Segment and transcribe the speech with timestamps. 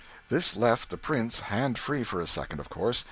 [0.29, 2.99] This left the Prince hand free for a second, of course.